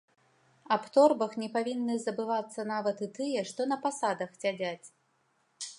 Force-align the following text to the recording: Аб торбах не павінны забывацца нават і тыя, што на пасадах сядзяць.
Аб 0.75 0.87
торбах 0.95 1.33
не 1.41 1.49
павінны 1.57 1.95
забывацца 2.07 2.67
нават 2.73 2.97
і 3.09 3.11
тыя, 3.19 3.41
што 3.53 3.61
на 3.75 3.83
пасадах 3.87 4.31
сядзяць. 4.45 4.87